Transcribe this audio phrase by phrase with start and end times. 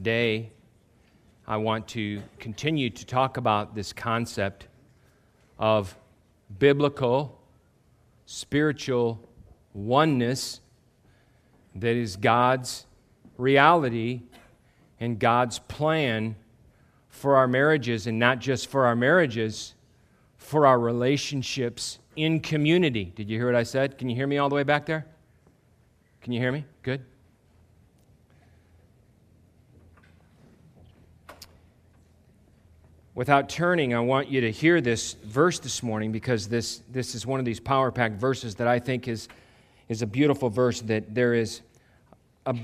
[0.00, 0.50] today
[1.46, 4.66] I want to continue to talk about this concept
[5.58, 5.94] of
[6.58, 7.38] biblical,
[8.24, 9.20] spiritual
[9.74, 10.62] oneness
[11.74, 12.86] that is God's
[13.36, 14.22] reality
[15.00, 16.34] and God's plan
[17.10, 19.74] for our marriages, and not just for our marriages,
[20.38, 23.12] for our relationships in community.
[23.14, 23.98] Did you hear what I said?
[23.98, 25.04] Can you hear me all the way back there?
[26.22, 26.64] Can you hear me?
[26.82, 27.04] Good.
[33.16, 37.26] Without turning, I want you to hear this verse this morning because this, this is
[37.26, 39.26] one of these power packed verses that I think is,
[39.88, 41.62] is a beautiful verse that there is
[42.46, 42.56] a,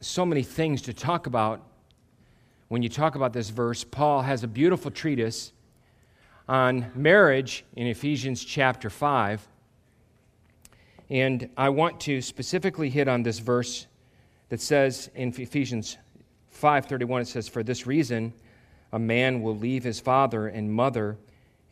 [0.00, 1.62] so many things to talk about
[2.68, 3.84] when you talk about this verse.
[3.84, 5.52] Paul has a beautiful treatise
[6.48, 9.46] on marriage in Ephesians chapter 5.
[11.08, 13.86] And I want to specifically hit on this verse
[14.48, 15.98] that says in Ephesians
[16.52, 18.32] 5:31 it says for this reason
[18.94, 21.18] a man will leave his father and mother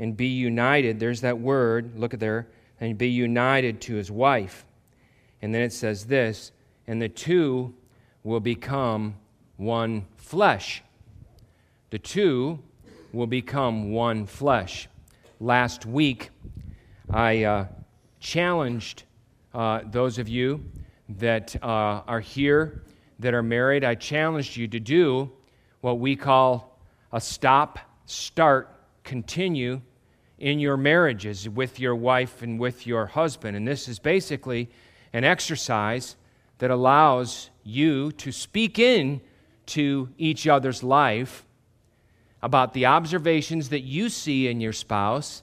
[0.01, 0.99] and be united.
[0.99, 2.49] There's that word look at there
[2.81, 4.67] and be united to his wife.
[5.41, 6.51] And then it says this
[6.89, 7.75] and the two
[8.25, 9.15] will become
[9.57, 10.83] one flesh.
[11.91, 12.59] The two
[13.13, 14.89] will become one flesh.
[15.39, 16.31] Last week,
[17.09, 17.67] I uh,
[18.19, 19.05] challenged
[19.55, 20.65] uh, those of you
[21.09, 22.83] that uh, are here
[23.21, 25.31] that are married, I challenged you to do
[25.83, 26.72] what we call
[27.13, 28.69] a stop, start,
[29.05, 29.81] continue
[30.39, 33.57] in your marriages with your wife and with your husband.
[33.57, 34.71] And this is basically
[35.13, 36.17] an exercise
[36.59, 39.21] that allows you to speak in
[39.67, 41.45] to each other's life
[42.43, 45.43] about the observations that you see in your spouse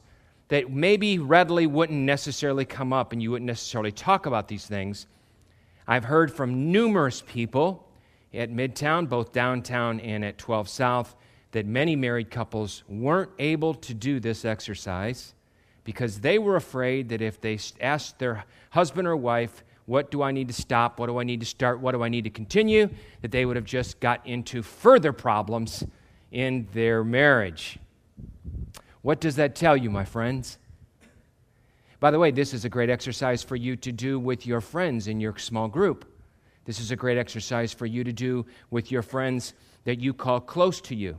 [0.50, 5.08] that maybe readily wouldn't necessarily come up and you wouldn't necessarily talk about these things.
[5.88, 7.88] I've heard from numerous people
[8.34, 11.16] at Midtown, both downtown and at 12 South,
[11.52, 15.34] that many married couples weren't able to do this exercise
[15.84, 20.32] because they were afraid that if they asked their husband or wife, What do I
[20.32, 21.00] need to stop?
[21.00, 21.80] What do I need to start?
[21.80, 22.90] What do I need to continue?
[23.22, 25.84] that they would have just got into further problems
[26.32, 27.80] in their marriage.
[29.02, 30.60] What does that tell you, my friends?
[32.00, 35.08] By the way, this is a great exercise for you to do with your friends
[35.08, 36.06] in your small group.
[36.66, 39.54] This is a great exercise for you to do with your friends
[39.86, 41.18] that you call close to you.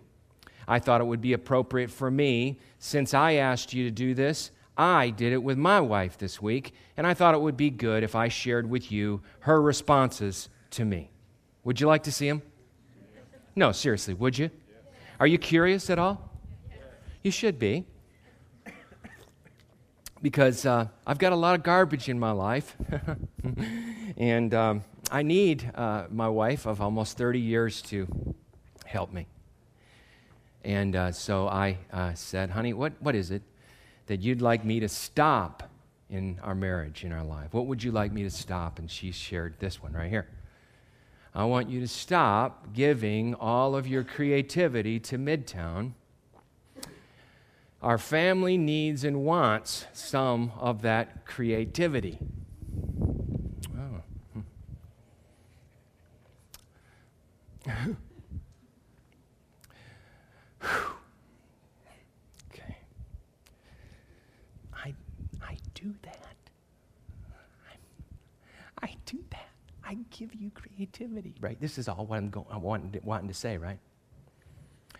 [0.70, 4.52] I thought it would be appropriate for me, since I asked you to do this,
[4.78, 8.04] I did it with my wife this week, and I thought it would be good
[8.04, 11.10] if I shared with you her responses to me.
[11.64, 12.42] Would you like to see them?
[13.56, 14.48] No, seriously, would you?
[15.18, 16.30] Are you curious at all?
[17.24, 17.84] You should be.
[20.22, 22.76] Because uh, I've got a lot of garbage in my life.
[24.16, 28.06] and um, I need uh, my wife of almost 30 years to
[28.86, 29.26] help me.
[30.64, 33.42] And uh, so I uh, said, honey, what, what is it
[34.06, 35.70] that you'd like me to stop
[36.08, 37.54] in our marriage, in our life?
[37.54, 38.78] What would you like me to stop?
[38.78, 40.28] And she shared this one right here.
[41.34, 45.92] I want you to stop giving all of your creativity to Midtown.
[47.82, 52.18] Our family needs and wants some of that creativity.
[53.78, 54.02] Oh.
[62.52, 62.76] okay.
[64.74, 64.92] I,
[65.42, 66.36] I do that.
[67.70, 69.48] I, I do that.
[69.90, 71.34] I give you creativity.
[71.40, 71.60] Right?
[71.60, 73.78] This is all what I'm, going, I'm wanting, wanting to say, right?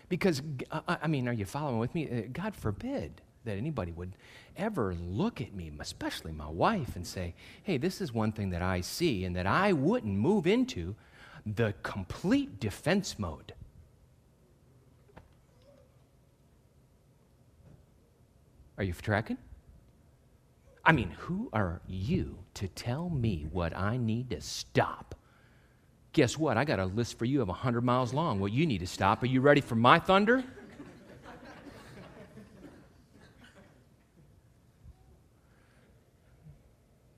[0.09, 2.09] Because, I mean, are you following with me?
[2.09, 4.17] Uh, God forbid that anybody would
[4.57, 8.61] ever look at me, especially my wife, and say, hey, this is one thing that
[8.61, 10.95] I see, and that I wouldn't move into
[11.45, 13.53] the complete defense mode.
[18.77, 19.37] Are you tracking?
[20.83, 25.15] I mean, who are you to tell me what I need to stop?
[26.13, 26.57] Guess what?
[26.57, 29.23] I got a list for you of 100 miles long what you need to stop.
[29.23, 30.43] Are you ready for my thunder?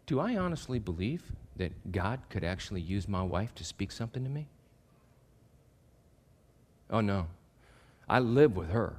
[0.05, 1.23] Do I honestly believe
[1.55, 4.47] that God could actually use my wife to speak something to me?
[6.89, 7.27] Oh, no.
[8.09, 8.97] I live with her.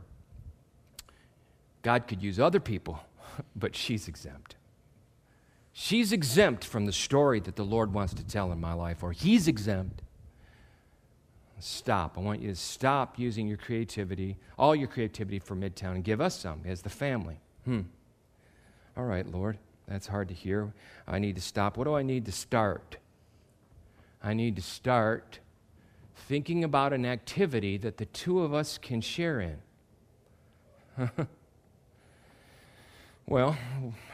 [1.82, 2.98] God could use other people
[3.56, 4.56] but she's exempt.
[5.72, 9.12] She's exempt from the story that the Lord wants to tell in my life, or
[9.12, 10.02] He's exempt.
[11.58, 12.18] Stop.
[12.18, 16.20] I want you to stop using your creativity, all your creativity for Midtown, and give
[16.20, 17.40] us some as the family.
[17.64, 17.82] Hmm.
[18.96, 19.58] All right, Lord,
[19.88, 20.72] that's hard to hear.
[21.08, 21.76] I need to stop.
[21.76, 22.98] What do I need to start?
[24.22, 25.40] I need to start
[26.14, 29.58] thinking about an activity that the two of us can share in.
[33.26, 33.56] well,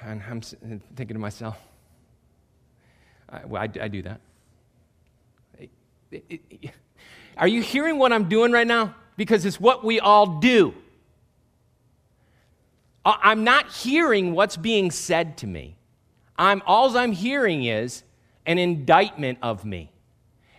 [0.04, 1.58] and I'm uh, thinking to myself,
[3.28, 4.20] I, well, I, I do that.
[5.58, 5.70] It,
[6.10, 6.70] it, it,
[7.36, 8.94] are you hearing what I'm doing right now?
[9.16, 10.74] Because it's what we all do.
[13.04, 15.76] I'm not hearing what's being said to me.
[16.36, 18.02] I'm all I'm hearing is
[18.46, 19.90] an indictment of me.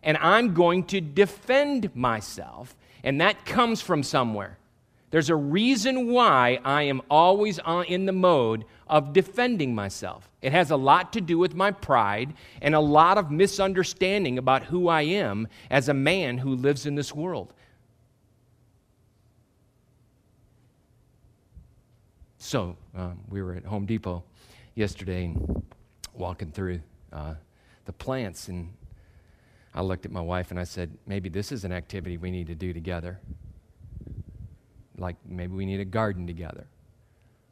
[0.03, 4.57] And I'm going to defend myself, and that comes from somewhere.
[5.11, 10.29] There's a reason why I am always in the mode of defending myself.
[10.41, 14.63] It has a lot to do with my pride and a lot of misunderstanding about
[14.63, 17.53] who I am as a man who lives in this world.
[22.37, 24.23] So, um, we were at Home Depot
[24.75, 25.61] yesterday and
[26.13, 26.81] walking through
[27.13, 27.35] uh,
[27.85, 28.73] the plants, and
[29.75, 32.47] I looked at my wife and I said, maybe this is an activity we need
[32.47, 33.19] to do together
[35.01, 36.68] like maybe we need a garden together.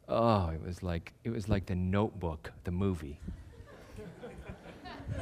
[0.08, 3.20] Oh, it was like it was like the notebook, the movie.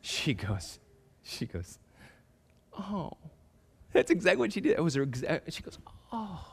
[0.00, 0.78] she goes,
[1.22, 1.78] she goes,
[2.78, 3.12] oh,
[3.92, 4.78] that's exactly what she did.
[4.78, 5.52] It was her exact.
[5.52, 5.78] She goes,
[6.12, 6.52] oh.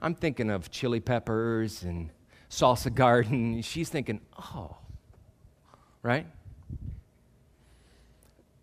[0.00, 2.10] I'm thinking of chili peppers and
[2.48, 3.62] salsa garden.
[3.62, 4.76] She's thinking, oh,
[6.02, 6.26] right?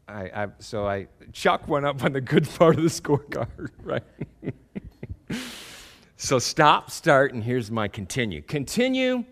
[0.07, 4.04] I, I, so I chuck one up on the good part of the scorecard, right?
[6.16, 8.42] so stop, start, and here's my continue.
[8.44, 9.25] Continue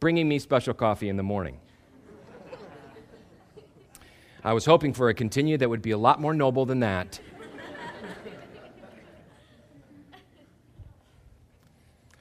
[0.00, 1.58] bringing me special coffee in the morning.
[4.44, 7.20] I was hoping for a continue that would be a lot more noble than that.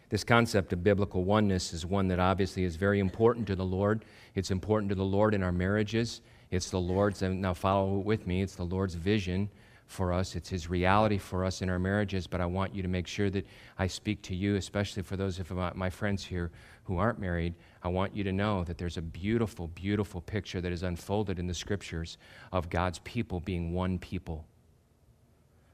[0.10, 4.06] this concept of biblical oneness is one that obviously is very important to the Lord.
[4.36, 6.22] It's important to the Lord in our marriages.
[6.50, 9.50] It's the Lord's, and now follow with me, it's the Lord's vision
[9.88, 10.36] for us.
[10.36, 12.28] It's His reality for us in our marriages.
[12.28, 13.48] But I want you to make sure that
[13.80, 16.52] I speak to you, especially for those of my friends here
[16.84, 17.56] who aren't married.
[17.84, 21.48] I want you to know that there's a beautiful, beautiful picture that is unfolded in
[21.48, 22.18] the scriptures
[22.52, 24.46] of God's people being one people.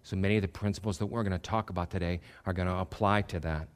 [0.04, 2.76] So many of the principles that we're going to talk about today are going to
[2.76, 3.68] apply to that.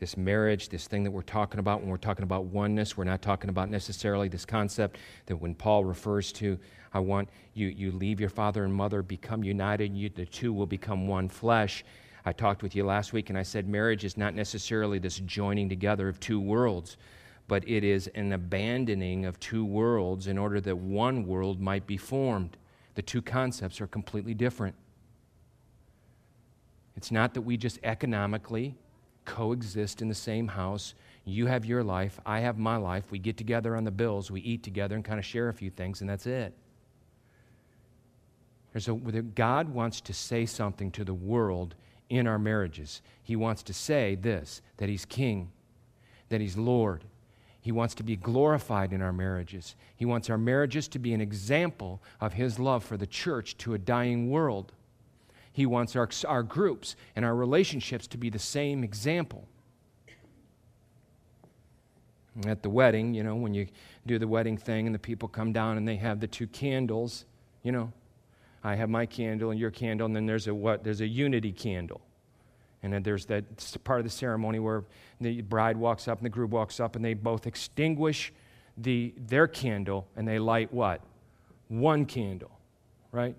[0.00, 2.96] This marriage, this thing that we're talking about when we're talking about oneness.
[2.96, 6.58] We're not talking about necessarily this concept that when Paul refers to,
[6.94, 10.66] I want you, you leave your father and mother, become united, you, the two will
[10.66, 11.84] become one flesh.
[12.24, 15.68] I talked with you last week and I said marriage is not necessarily this joining
[15.68, 16.96] together of two worlds,
[17.46, 21.98] but it is an abandoning of two worlds in order that one world might be
[21.98, 22.56] formed.
[22.94, 24.74] The two concepts are completely different.
[26.96, 28.76] It's not that we just economically
[29.30, 30.94] coexist in the same house.
[31.24, 33.04] You have your life, I have my life.
[33.10, 35.70] We get together on the bills, we eat together and kind of share a few
[35.70, 36.52] things, and that's it.
[38.72, 41.74] There's a, God wants to say something to the world
[42.08, 43.02] in our marriages.
[43.22, 45.52] He wants to say this that He's King,
[46.28, 47.04] that He's Lord.
[47.62, 49.76] He wants to be glorified in our marriages.
[49.94, 53.74] He wants our marriages to be an example of His love for the church to
[53.74, 54.72] a dying world.
[55.52, 59.48] He wants our, our groups and our relationships to be the same example.
[62.46, 63.66] At the wedding, you know, when you
[64.06, 67.24] do the wedding thing and the people come down and they have the two candles,
[67.62, 67.92] you know,
[68.62, 70.84] I have my candle and your candle, and then there's a what?
[70.84, 72.00] There's a unity candle.
[72.82, 73.44] And then there's that
[73.84, 74.84] part of the ceremony where
[75.20, 78.32] the bride walks up and the groom walks up and they both extinguish
[78.76, 81.02] the, their candle and they light what?
[81.68, 82.50] One candle,
[83.12, 83.36] right?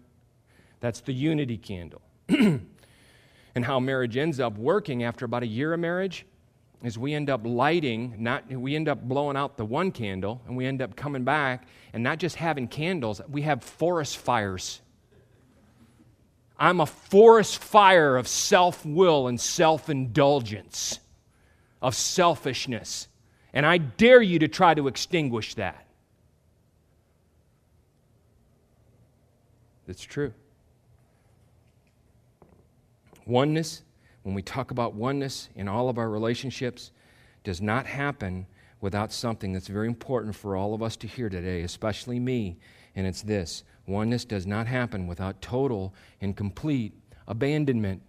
[0.81, 2.01] That's the unity candle.
[2.27, 2.65] and
[3.65, 6.25] how marriage ends up working after about a year of marriage
[6.83, 10.57] is we end up lighting, not we end up blowing out the one candle, and
[10.57, 14.81] we end up coming back and not just having candles, we have forest fires.
[16.57, 21.00] I'm a forest fire of self will and self indulgence,
[21.81, 23.07] of selfishness.
[23.53, 25.85] And I dare you to try to extinguish that.
[29.88, 30.33] It's true.
[33.31, 33.83] Oneness,
[34.23, 36.91] when we talk about oneness in all of our relationships,
[37.45, 38.45] does not happen
[38.81, 42.57] without something that's very important for all of us to hear today, especially me,
[42.93, 46.93] and it's this oneness does not happen without total and complete
[47.25, 48.01] abandonment.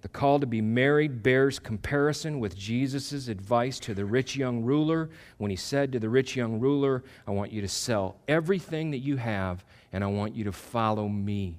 [0.00, 5.10] The call to be married bears comparison with Jesus' advice to the rich young ruler
[5.36, 9.00] when he said to the rich young ruler, I want you to sell everything that
[9.00, 11.58] you have and I want you to follow me.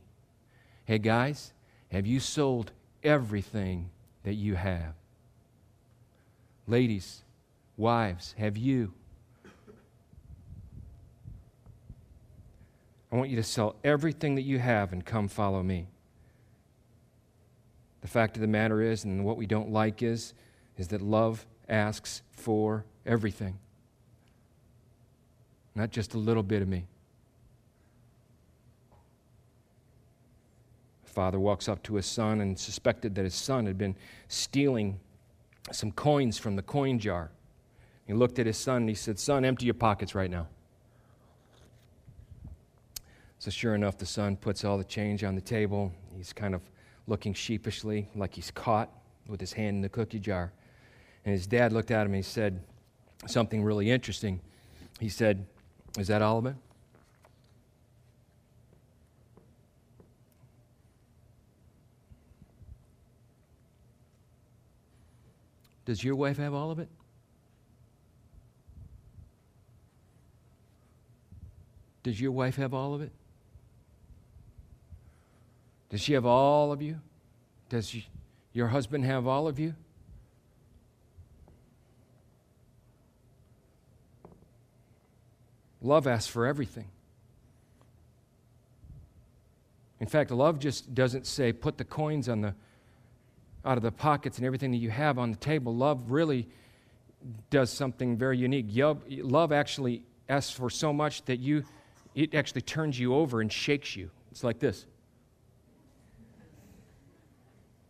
[0.88, 1.52] Hey, guys,
[1.92, 2.72] have you sold
[3.04, 3.90] everything
[4.24, 4.94] that you have?
[6.66, 7.24] Ladies,
[7.76, 8.94] wives, have you?
[13.12, 15.90] I want you to sell everything that you have and come follow me.
[18.00, 20.34] The fact of the matter is, and what we don't like is,
[20.78, 23.60] is that love asks for everything,
[25.76, 26.86] not just a little bit of me.
[31.18, 33.96] Father walks up to his son and suspected that his son had been
[34.28, 35.00] stealing
[35.72, 37.32] some coins from the coin jar.
[38.06, 40.46] He looked at his son and he said, Son, empty your pockets right now.
[43.40, 45.92] So, sure enough, the son puts all the change on the table.
[46.16, 46.62] He's kind of
[47.08, 48.92] looking sheepishly, like he's caught
[49.28, 50.54] with his hand in the cookie jar.
[51.26, 52.62] And his dad looked at him and he said
[53.26, 54.40] something really interesting.
[55.00, 55.48] He said,
[55.98, 56.56] Is that all of it?
[65.88, 66.90] Does your wife have all of it?
[72.04, 73.14] Does your wife have all of it?
[75.90, 77.00] Does she have all of you?
[77.70, 77.96] Does
[78.52, 79.76] your husband have all of you?
[85.82, 86.90] Love asks for everything.
[90.02, 92.56] In fact, love just doesn't say put the coins on the
[93.68, 95.76] out of the pockets and everything that you have on the table.
[95.76, 96.48] Love really
[97.50, 98.68] does something very unique.
[99.10, 101.64] Love actually asks for so much that you
[102.16, 104.10] it actually turns you over and shakes you.
[104.32, 104.88] It's like this.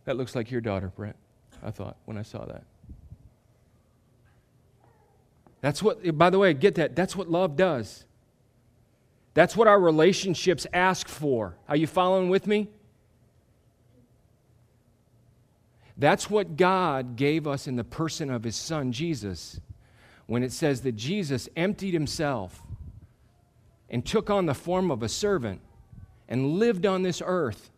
[0.04, 1.16] That looks like your daughter, Brent,
[1.62, 2.64] I thought when I saw that.
[5.60, 6.94] That's what, by the way, get that.
[6.94, 8.04] That's what love does.
[9.34, 11.56] That's what our relationships ask for.
[11.68, 12.68] Are you following with me?
[15.98, 19.60] That's what God gave us in the person of His Son, Jesus,
[20.26, 22.62] when it says that Jesus emptied Himself
[23.90, 25.60] and took on the form of a servant
[26.28, 27.70] and lived on this earth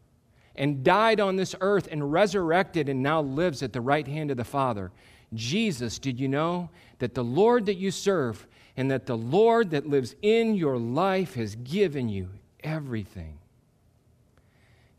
[0.54, 4.36] and died on this earth and resurrected and now lives at the right hand of
[4.36, 4.90] the Father.
[5.32, 8.46] Jesus, did you know that the Lord that you serve
[8.76, 12.28] and that the Lord that lives in your life has given you
[12.62, 13.38] everything?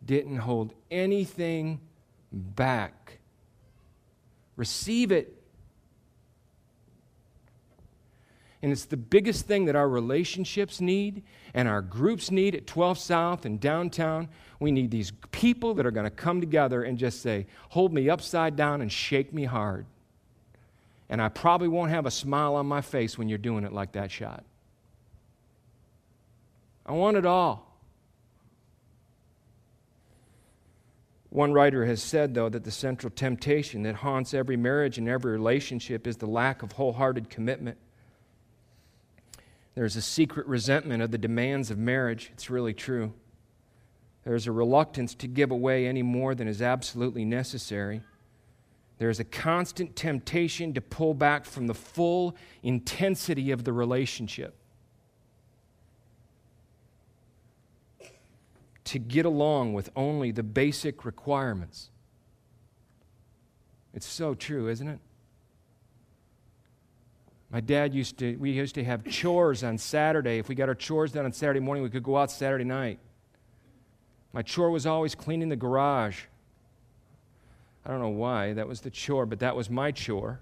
[0.04, 1.80] Didn't hold anything
[2.32, 3.20] back.
[4.56, 5.38] Receive it.
[8.62, 11.24] And it's the biggest thing that our relationships need
[11.54, 14.30] and our groups need at 12 South and downtown.
[14.60, 18.10] We need these people that are going to come together and just say, Hold me
[18.10, 19.88] upside down and shake me hard.
[21.10, 23.94] And I probably won't have a smile on my face when you're doing it like
[23.94, 24.44] that shot.
[26.86, 27.71] I want it all.
[31.32, 35.32] One writer has said, though, that the central temptation that haunts every marriage and every
[35.32, 37.78] relationship is the lack of wholehearted commitment.
[39.74, 42.32] There's a secret resentment of the demands of marriage.
[42.34, 43.14] It's really true.
[44.26, 48.02] There's a reluctance to give away any more than is absolutely necessary.
[48.98, 54.61] There's a constant temptation to pull back from the full intensity of the relationship.
[58.86, 61.90] To get along with only the basic requirements.
[63.94, 65.00] It's so true, isn't it?
[67.52, 70.40] My dad used to, we used to have chores on Saturday.
[70.40, 72.98] If we got our chores done on Saturday morning, we could go out Saturday night.
[74.32, 76.22] My chore was always cleaning the garage.
[77.86, 80.40] I don't know why that was the chore, but that was my chore.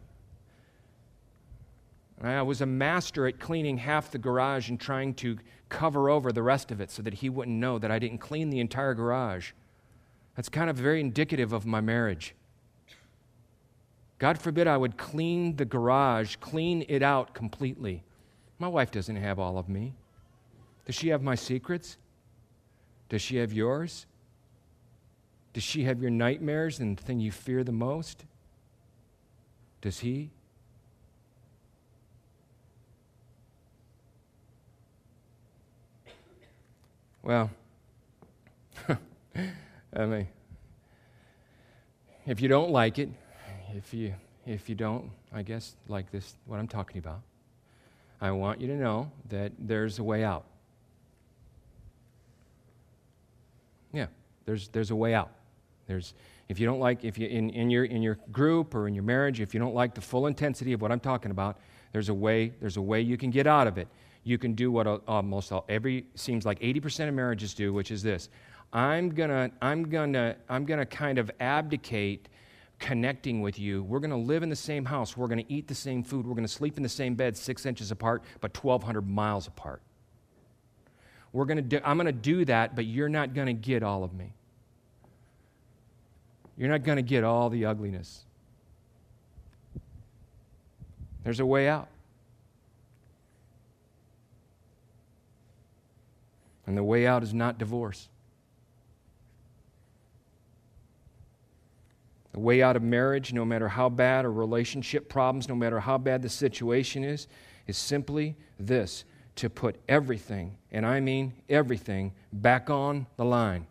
[2.21, 5.37] I was a master at cleaning half the garage and trying to
[5.69, 8.49] cover over the rest of it so that he wouldn't know that I didn't clean
[8.49, 9.51] the entire garage.
[10.35, 12.35] That's kind of very indicative of my marriage.
[14.17, 18.03] God forbid I would clean the garage, clean it out completely.
[18.57, 19.93] My wife doesn't have all of me.
[20.85, 21.97] Does she have my secrets?
[23.07, 24.05] Does she have yours?
[25.53, 28.25] Does she have your nightmares and the thing you fear the most?
[29.81, 30.31] Does he?
[37.21, 37.49] Well,
[38.87, 40.27] I mean,
[42.25, 43.09] if you don't like it,
[43.75, 44.13] if you
[44.45, 47.21] if you don't, I guess like this, what I'm talking about,
[48.21, 50.45] I want you to know that there's a way out.
[53.91, 54.07] Yeah,
[54.45, 55.31] there's there's a way out.
[55.87, 56.13] There's
[56.47, 59.03] if you don't like if you in, in your in your group or in your
[59.03, 61.59] marriage, if you don't like the full intensity of what I'm talking about,
[61.91, 63.89] there's a way there's a way you can get out of it
[64.29, 67.89] you can do what uh, almost all, every seems like 80% of marriages do, which
[67.89, 68.29] is this.
[68.71, 72.29] I'm gonna, I'm gonna, I'm gonna kind of abdicate
[72.77, 73.83] connecting with you.
[73.83, 75.17] We're to live in the same house.
[75.17, 76.27] We're to eat the same food.
[76.27, 79.81] We're to sleep in the same bed, six inches apart, but 1,200 miles apart.
[81.33, 84.33] We're to do, I'm to do that, but you're not to get all of me.
[86.55, 88.25] You're not to get all the ugliness.
[91.23, 91.89] There's a way out.
[96.69, 98.09] And the way out is not divorce.
[102.31, 105.97] The way out of marriage, no matter how bad or relationship problems, no matter how
[105.97, 107.27] bad the situation is,
[107.65, 109.03] is simply this
[109.37, 113.65] to put everything, and I mean everything, back on the line.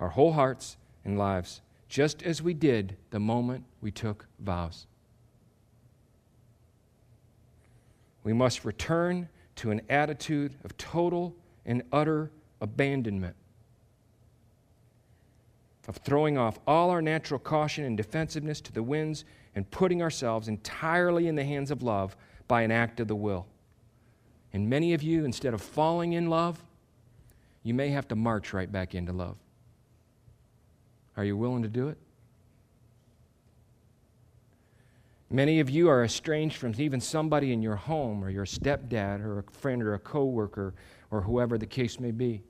[0.00, 4.88] Our whole hearts and lives, just as we did the moment we took vows.
[8.24, 11.34] We must return to an attitude of total
[11.66, 13.36] and utter abandonment
[15.88, 19.24] of throwing off all our natural caution and defensiveness to the winds
[19.54, 22.16] and putting ourselves entirely in the hands of love
[22.48, 23.46] by an act of the will.
[24.52, 26.62] And many of you, instead of falling in love,
[27.62, 29.36] you may have to march right back into love.
[31.16, 31.98] Are you willing to do it?
[35.32, 39.38] Many of you are estranged from even somebody in your home or your stepdad or
[39.38, 40.74] a friend or a coworker
[41.10, 42.42] or whoever the case may be.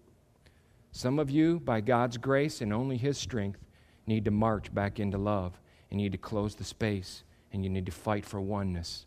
[0.90, 3.60] Some of you, by God's grace and only His strength,
[4.08, 5.60] need to march back into love
[5.92, 7.22] and need to close the space
[7.52, 9.06] and you need to fight for oneness.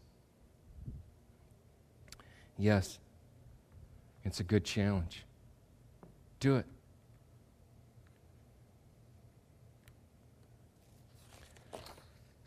[2.58, 3.00] Yes,
[4.24, 5.26] it's a good challenge.
[6.40, 6.66] Do it.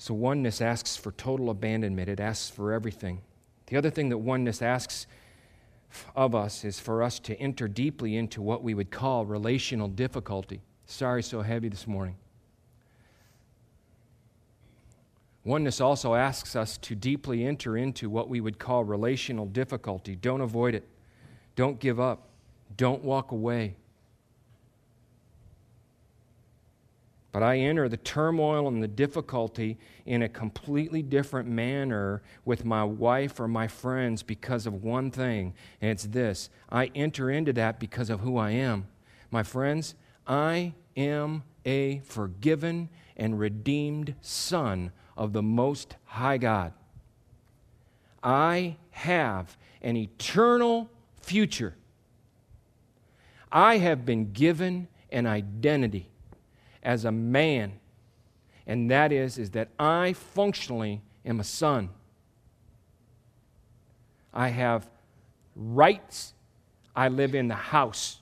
[0.08, 3.20] So, oneness asks for total abandonment, it asks for everything.
[3.66, 5.06] The other thing that oneness asks
[6.16, 10.62] of us is for us to enter deeply into what we would call relational difficulty.
[10.86, 12.16] Sorry, so heavy this morning.
[15.44, 20.16] Oneness also asks us to deeply enter into what we would call relational difficulty.
[20.16, 20.88] Don't avoid it.
[21.54, 22.30] Don't give up.
[22.78, 23.76] Don't walk away.
[27.30, 32.82] But I enter the turmoil and the difficulty in a completely different manner with my
[32.84, 37.78] wife or my friends because of one thing, and it's this I enter into that
[37.78, 38.86] because of who I am.
[39.30, 39.94] My friends,
[40.26, 46.72] I am a forgiven and redeemed son of the Most High God.
[48.22, 51.74] I have an eternal future.
[53.52, 56.10] I have been given an identity
[56.82, 57.72] as a man,
[58.66, 61.90] and that is, is that I functionally am a son.
[64.32, 64.88] I have
[65.56, 66.34] rights.
[66.94, 68.20] I live in the house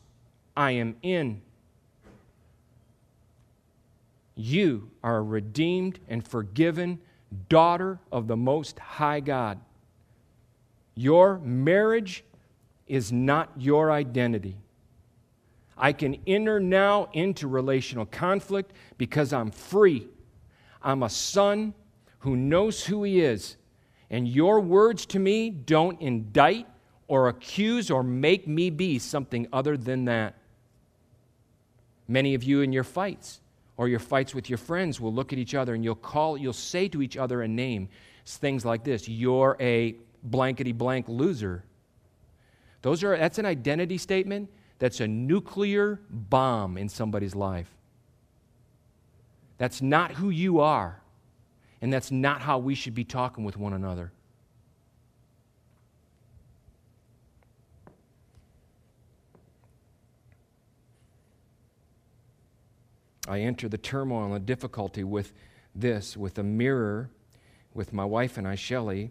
[0.57, 1.43] I am in.
[4.35, 7.01] You are a redeemed and forgiven
[7.49, 9.61] daughter of the Most High God.
[10.95, 12.25] Your marriage
[12.87, 14.57] is not your identity.
[15.77, 20.09] I can enter now into relational conflict because I'm free.
[20.83, 21.75] I'm a son
[22.21, 23.57] who knows who he is.
[24.09, 26.67] And your words to me don't indict
[27.09, 30.35] or accuse or make me be something other than that.
[32.09, 33.41] Many of you in your fights
[33.77, 36.53] or your fights with your friends will look at each other and you'll call, you'll
[36.53, 37.89] say to each other a name.
[38.25, 41.65] Things like this You're a blankety blank loser.
[42.83, 47.71] Those are, that's an identity statement that's a nuclear bomb in somebody's life.
[49.59, 51.01] That's not who you are,
[51.81, 54.13] and that's not how we should be talking with one another.
[63.29, 65.33] I enter the turmoil and the difficulty with
[65.75, 67.11] this, with a mirror,
[67.75, 69.11] with my wife and I, Shelley,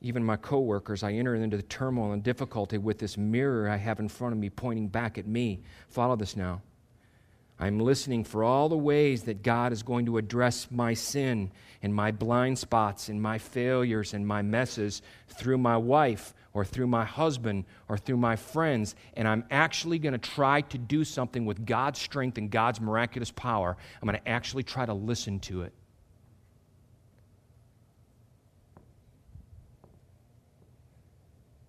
[0.00, 3.98] even my coworkers, I enter into the turmoil and difficulty with this mirror I have
[3.98, 5.60] in front of me pointing back at me.
[5.88, 6.62] Follow this now.
[7.60, 11.50] I'm listening for all the ways that God is going to address my sin
[11.82, 16.86] and my blind spots and my failures and my messes through my wife or through
[16.86, 18.94] my husband or through my friends.
[19.14, 23.32] And I'm actually going to try to do something with God's strength and God's miraculous
[23.32, 23.76] power.
[24.00, 25.72] I'm going to actually try to listen to it.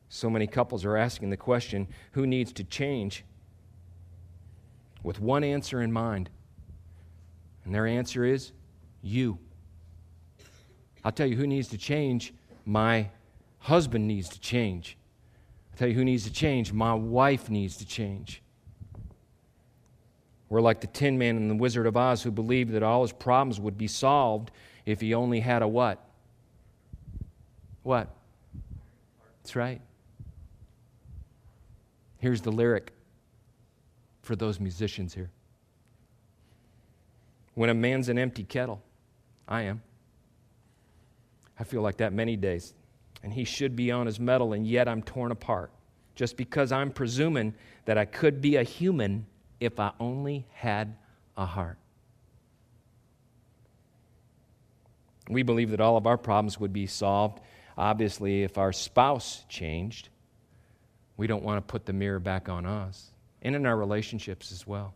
[0.10, 3.24] So many couples are asking the question who needs to change?
[5.04, 6.30] With one answer in mind.
[7.64, 8.52] And their answer is
[9.02, 9.38] you.
[11.06, 12.34] I'll tell you who needs to change.
[12.66, 13.10] My
[13.60, 14.98] husband needs to change.
[15.72, 16.74] I'll tell you who needs to change.
[16.74, 18.42] My wife needs to change.
[20.50, 23.14] We're like the Tin Man and the Wizard of Oz who believed that all his
[23.14, 24.50] problems would be solved
[24.86, 26.04] if he only had a what?
[27.84, 28.10] What?
[29.44, 29.82] That's right.
[32.20, 32.94] Here's the lyric
[34.22, 35.32] for those musicians here.
[37.56, 38.82] When a man's an empty kettle,
[39.48, 39.82] I am.
[41.60, 42.74] I feel like that many days.
[43.24, 45.72] And he should be on his mettle, and yet I'm torn apart.
[46.16, 47.54] Just because I'm presuming
[47.86, 49.26] that I could be a human
[49.60, 50.96] if I only had
[51.38, 51.78] a heart.
[55.30, 57.40] We believe that all of our problems would be solved,
[57.78, 60.10] obviously, if our spouse changed.
[61.20, 64.66] We don't want to put the mirror back on us, and in our relationships as
[64.66, 64.94] well.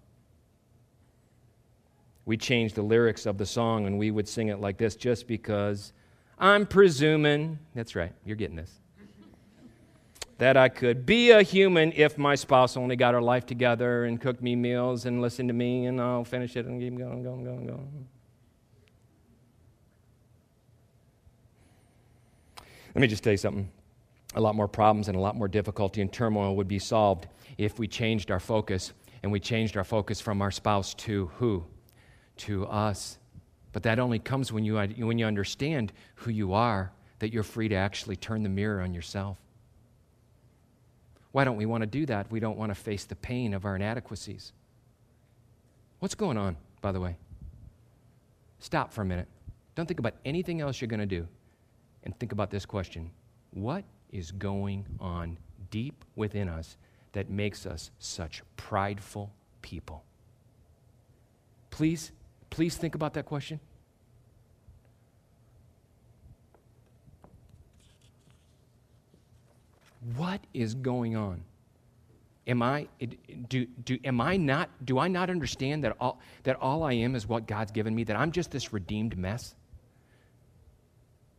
[2.23, 5.27] We changed the lyrics of the song and we would sing it like this just
[5.27, 5.91] because
[6.39, 8.71] I'm presuming, that's right, you're getting this,
[10.37, 14.21] that I could be a human if my spouse only got her life together and
[14.21, 17.43] cooked me meals and listened to me and I'll finish it and keep going, going,
[17.43, 18.07] going, going.
[22.95, 23.69] Let me just tell you something.
[24.35, 27.77] A lot more problems and a lot more difficulty and turmoil would be solved if
[27.77, 31.63] we changed our focus and we changed our focus from our spouse to who?
[32.37, 33.17] To us.
[33.71, 37.69] But that only comes when you, when you understand who you are, that you're free
[37.69, 39.37] to actually turn the mirror on yourself.
[41.31, 42.31] Why don't we want to do that?
[42.31, 44.51] We don't want to face the pain of our inadequacies.
[45.99, 47.15] What's going on, by the way?
[48.59, 49.27] Stop for a minute.
[49.75, 51.27] Don't think about anything else you're going to do.
[52.03, 53.09] And think about this question
[53.51, 55.37] What is going on
[55.71, 56.77] deep within us
[57.11, 60.03] that makes us such prideful people?
[61.71, 62.11] Please,
[62.49, 63.59] please think about that question.
[70.15, 71.43] What is going on?
[72.45, 72.87] Am I,
[73.47, 77.15] do, do, am I not, do I not understand that all, that all I am
[77.15, 79.55] is what God's given me, that I'm just this redeemed mess?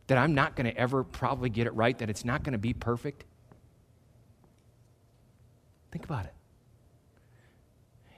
[0.07, 2.59] That I'm not going to ever probably get it right, that it's not going to
[2.59, 3.25] be perfect?
[5.91, 6.33] Think about it.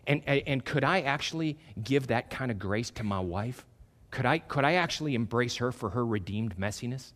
[0.08, 3.66] And, and could I actually give that kind of grace to my wife?
[4.10, 7.12] Could I, could I actually embrace her for her redeemed messiness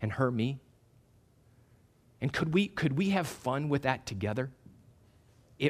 [0.00, 0.60] and her me?
[2.20, 4.50] And could we, could we have fun with that together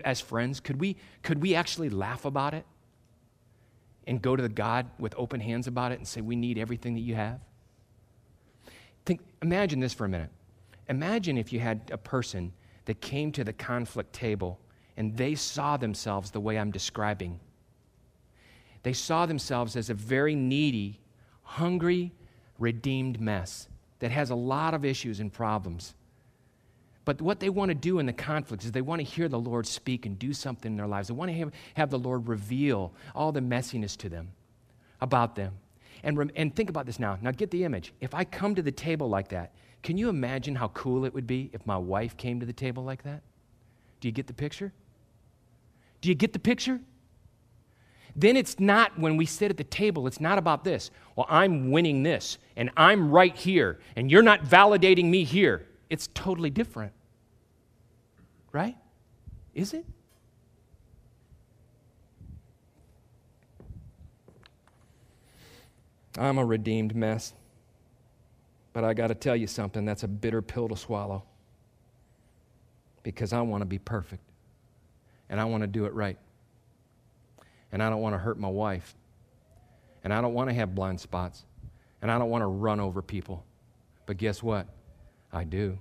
[0.05, 0.61] as friends?
[0.61, 2.67] Could we, could we actually laugh about it
[4.07, 6.95] and go to the God with open hands about it and say, We need everything
[6.95, 7.41] that you have?
[9.05, 10.31] Think, imagine this for a minute.
[10.89, 12.53] Imagine if you had a person
[12.85, 14.59] that came to the conflict table
[14.97, 17.41] and they saw themselves the way I'm describing.
[18.83, 21.01] They saw themselves as a very needy,
[21.43, 22.13] hungry,
[22.59, 25.95] redeemed mess that has a lot of issues and problems.
[27.05, 29.39] But what they want to do in the conflict is they want to hear the
[29.39, 31.09] Lord speak and do something in their lives.
[31.09, 34.33] They want to have, have the Lord reveal all the messiness to them,
[35.01, 35.55] about them.
[36.05, 37.19] And, and think about this now.
[37.21, 37.95] Now, get the image.
[38.01, 41.27] If I come to the table like that, can you imagine how cool it would
[41.27, 43.23] be if my wife came to the table like that?
[44.01, 44.73] Do you get the picture?
[46.03, 46.79] Do you get the picture?
[48.15, 50.91] Then it's not when we sit at the table, it's not about this.
[51.17, 55.67] Well, I'm winning this, and I'm right here, and you're not validating me here.
[55.91, 56.93] It's totally different.
[58.53, 58.77] Right?
[59.55, 59.85] Is it?
[66.19, 67.33] I'm a redeemed mess.
[68.73, 71.25] But I got to tell you something that's a bitter pill to swallow.
[73.03, 74.23] Because I want to be perfect.
[75.29, 76.19] And I want to do it right.
[77.73, 78.95] And I don't want to hurt my wife.
[80.03, 81.45] And I don't want to have blind spots.
[82.03, 83.45] And I don't want to run over people.
[84.07, 84.67] But guess what?
[85.33, 85.79] I do.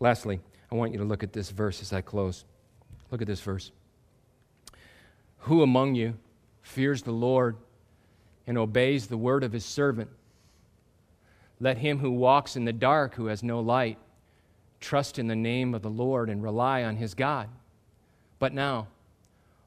[0.00, 2.44] Lastly, I want you to look at this verse as I close.
[3.10, 3.70] Look at this verse.
[5.38, 6.14] Who among you
[6.62, 7.56] fears the Lord,
[8.46, 10.10] and obeys the word of his servant.
[11.60, 13.98] Let him who walks in the dark, who has no light,
[14.80, 17.48] trust in the name of the Lord and rely on his God.
[18.38, 18.88] But now,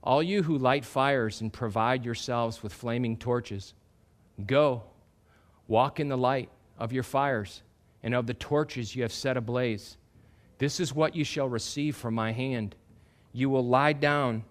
[0.03, 3.73] all you who light fires and provide yourselves with flaming torches,
[4.45, 4.84] go,
[5.67, 7.62] walk in the light of your fires
[8.03, 9.97] and of the torches you have set ablaze.
[10.58, 12.75] This is what you shall receive from my hand.
[13.31, 14.43] You will lie down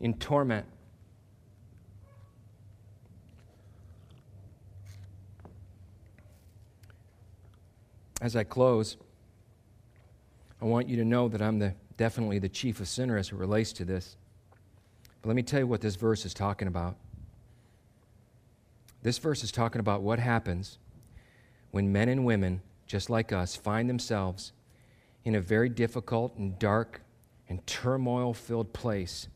[0.00, 0.66] in torment
[8.20, 8.96] as I close,
[10.60, 13.36] I want you to know that I'm the, definitely the chief of sinners as it
[13.36, 14.16] relates to this.
[15.22, 16.96] But let me tell you what this verse is talking about.
[19.02, 20.78] This verse is talking about what happens
[21.70, 24.52] when men and women, just like us, find themselves
[25.24, 27.00] in a very difficult and dark
[27.48, 29.28] and turmoil filled place,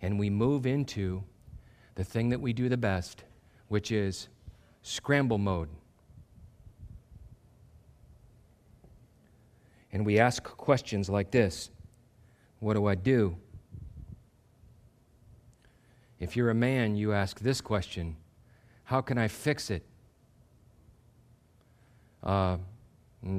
[0.00, 1.24] and we move into
[1.94, 3.24] the thing that we do the best,
[3.68, 4.28] which is
[4.82, 5.68] scramble mode.
[9.92, 11.70] And we ask questions like this
[12.60, 13.36] What do I do?
[16.18, 18.16] If you're a man, you ask this question
[18.84, 19.84] How can I fix it?
[22.22, 22.58] Uh,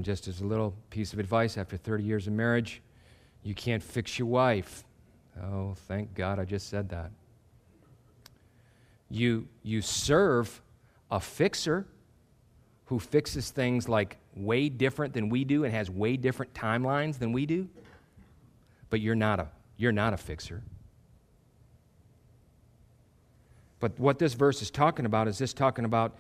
[0.02, 2.82] just as a little piece of advice after 30 years of marriage,
[3.44, 4.84] you can't fix your wife.
[5.42, 7.12] Oh, thank God I just said that.
[9.10, 10.62] You, you serve
[11.12, 11.86] a fixer
[12.86, 17.32] who fixes things like way different than we do and has way different timelines than
[17.32, 17.68] we do.
[18.90, 20.62] But you're not a, you're not a fixer.
[23.80, 26.16] But what this verse is talking about is this talking about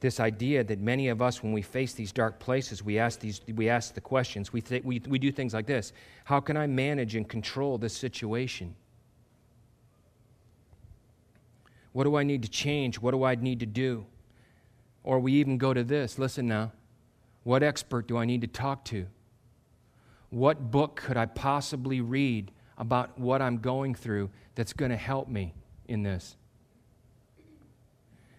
[0.00, 3.40] this idea that many of us, when we face these dark places, we ask, these,
[3.54, 4.52] we ask the questions.
[4.52, 5.92] We, th- we, we do things like this
[6.24, 8.74] How can I manage and control this situation?
[11.92, 13.00] What do I need to change?
[13.00, 14.06] What do I need to do?
[15.02, 16.72] Or we even go to this listen now.
[17.42, 19.06] What expert do I need to talk to?
[20.28, 25.28] What book could I possibly read about what I'm going through that's going to help
[25.28, 25.54] me
[25.88, 26.36] in this?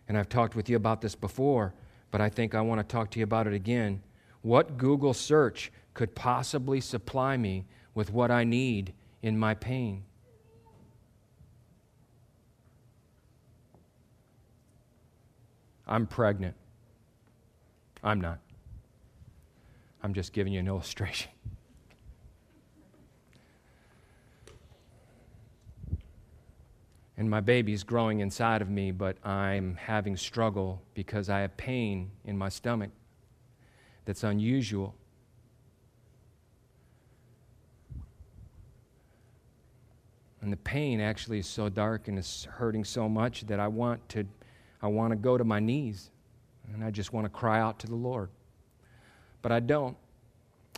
[0.08, 1.74] And I've talked with you about this before,
[2.12, 4.02] but I think I want to talk to you about it again.
[4.42, 10.04] What Google search could possibly supply me with what I need in my pain?
[15.92, 16.56] I'm pregnant.
[18.02, 18.40] I'm not.
[20.02, 21.30] I'm just giving you an illustration.
[27.18, 32.10] And my baby's growing inside of me, but I'm having struggle because I have pain
[32.26, 32.90] in my stomach
[34.06, 34.96] that's unusual.
[40.42, 44.10] And the pain actually is so dark and is hurting so much that I want
[44.10, 44.26] to
[44.82, 46.10] I want to go to my knees
[46.74, 48.30] and I just want to cry out to the Lord.
[49.42, 49.98] But I don't.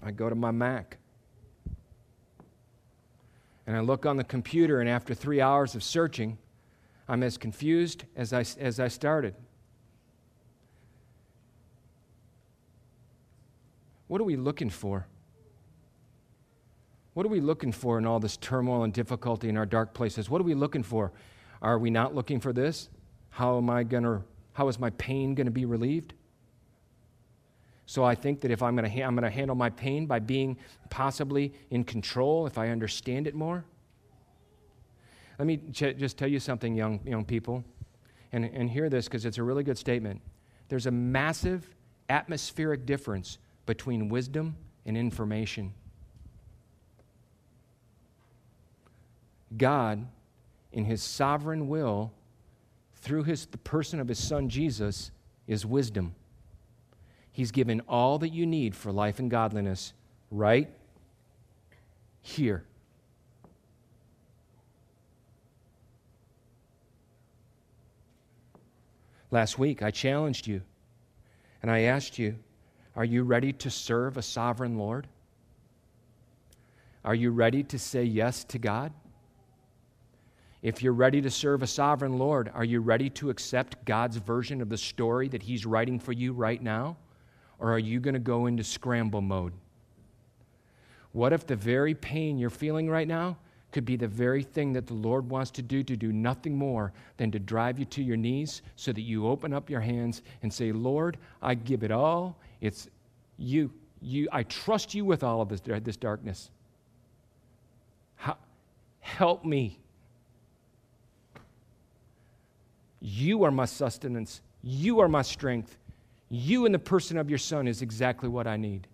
[0.01, 0.97] I go to my Mac.
[3.65, 6.37] And I look on the computer, and after three hours of searching,
[7.07, 9.35] I'm as confused as I, as I started.
[14.07, 15.07] What are we looking for?
[17.13, 20.29] What are we looking for in all this turmoil and difficulty in our dark places?
[20.29, 21.11] What are we looking for?
[21.61, 22.89] Are we not looking for this?
[23.33, 24.21] How am I going to,
[24.53, 26.13] how is my pain going to be relieved?
[27.87, 30.19] So I think that if I'm going to, I'm going to handle my pain by
[30.19, 30.55] being
[30.91, 33.65] possibly in control, if I understand it more.
[35.39, 37.63] Let me ch- just tell you something, young, young people,
[38.31, 40.21] and, and hear this because it's a really good statement.
[40.69, 41.67] There's a massive
[42.09, 45.73] atmospheric difference between wisdom and information.
[49.57, 50.05] God,
[50.71, 52.11] in his sovereign will,
[53.03, 55.11] through his, the person of his son Jesus,
[55.45, 56.15] is wisdom.
[57.33, 59.91] He's given all that you need for life and godliness
[60.31, 60.69] right
[62.21, 62.63] here.
[69.31, 70.61] Last week, I challenged you
[71.61, 72.35] and I asked you,
[72.95, 75.07] Are you ready to serve a sovereign Lord?
[77.03, 78.93] Are you ready to say yes to God?
[80.63, 84.61] If you're ready to serve a sovereign Lord, are you ready to accept God's version
[84.61, 86.95] of the story that He's writing for you right now?
[87.59, 89.51] Or are you going to go into scramble mode?
[91.11, 93.37] What if the very pain you're feeling right now
[93.73, 96.93] could be the very thing that the Lord wants to do to do nothing more
[97.17, 100.53] than to drive you to your knees so that you open up your hands and
[100.53, 102.39] say, Lord, I give it all.
[102.61, 102.87] It's
[103.37, 103.69] you.
[104.01, 106.51] you I trust you with all of this, this darkness.
[108.15, 108.37] How,
[109.01, 109.79] help me.
[113.05, 114.39] You are my sustenance.
[114.63, 115.77] You are my strength.
[116.29, 118.87] You and the person of your son is exactly what I need.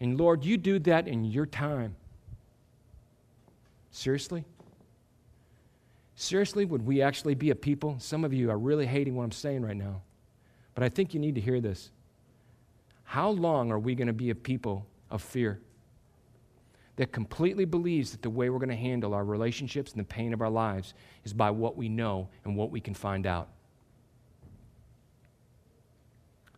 [0.00, 1.96] And Lord, you do that in your time.
[3.90, 4.44] Seriously?
[6.14, 7.96] Seriously, would we actually be a people?
[7.98, 10.02] Some of you are really hating what I'm saying right now,
[10.74, 11.90] but I think you need to hear this.
[13.04, 15.58] How long are we going to be a people of fear
[16.96, 20.32] that completely believes that the way we're going to handle our relationships and the pain
[20.32, 23.48] of our lives is by what we know and what we can find out.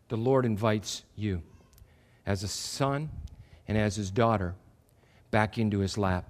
[0.09, 1.43] The Lord invites you
[2.27, 3.11] as a son
[3.69, 4.55] and as his daughter
[5.31, 6.29] back into his lap.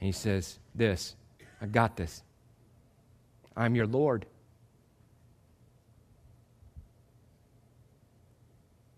[0.00, 1.16] And he says, This,
[1.60, 2.22] I got this.
[3.56, 4.26] I'm your Lord.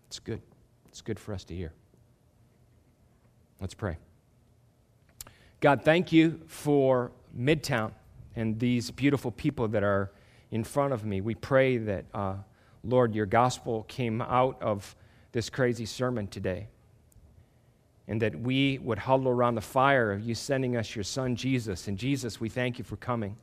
[0.07, 0.41] It's good.
[0.89, 1.73] It's good for us to hear.
[3.59, 3.97] Let's pray.
[5.59, 7.91] God, thank you for Midtown
[8.35, 10.11] and these beautiful people that are
[10.51, 11.21] in front of me.
[11.21, 12.35] We pray that, uh,
[12.83, 14.95] Lord, your gospel came out of
[15.31, 16.67] this crazy sermon today.
[18.07, 21.87] And that we would huddle around the fire of you sending us your son, Jesus.
[21.87, 23.35] And Jesus, we thank you for coming.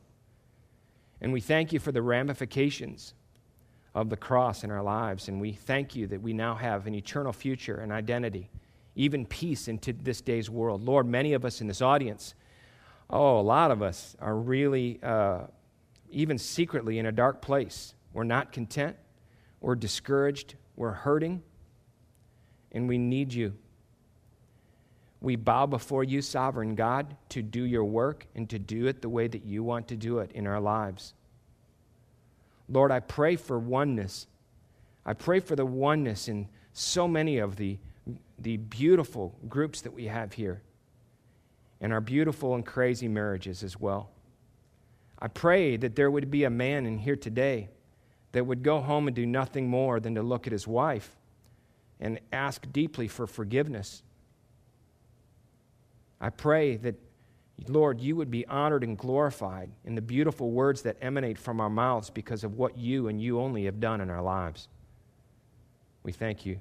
[1.20, 3.14] And we thank you for the ramifications
[3.94, 5.28] of the cross in our lives.
[5.28, 8.50] And we thank you that we now have an eternal future and identity,
[8.96, 10.84] even peace into this day's world.
[10.84, 12.34] Lord, many of us in this audience,
[13.10, 15.40] oh, a lot of us are really, uh,
[16.10, 17.94] even secretly, in a dark place.
[18.12, 18.96] We're not content,
[19.60, 21.42] we're discouraged, we're hurting,
[22.72, 23.54] and we need you.
[25.20, 29.08] We bow before you, sovereign God, to do your work and to do it the
[29.08, 31.14] way that you want to do it in our lives.
[32.68, 34.26] Lord, I pray for oneness.
[35.06, 37.78] I pray for the oneness in so many of the,
[38.38, 40.62] the beautiful groups that we have here
[41.80, 44.10] and our beautiful and crazy marriages as well.
[45.18, 47.68] I pray that there would be a man in here today
[48.32, 51.16] that would go home and do nothing more than to look at his wife
[52.00, 54.02] and ask deeply for forgiveness.
[56.20, 56.96] I pray that,
[57.68, 61.70] Lord, you would be honored and glorified in the beautiful words that emanate from our
[61.70, 64.68] mouths because of what you and you only have done in our lives.
[66.02, 66.60] We thank you.